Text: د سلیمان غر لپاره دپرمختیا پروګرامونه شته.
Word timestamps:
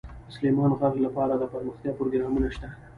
د 0.25 0.29
سلیمان 0.35 0.71
غر 0.79 0.93
لپاره 1.05 1.33
دپرمختیا 1.35 1.91
پروګرامونه 1.99 2.47
شته. 2.55 2.67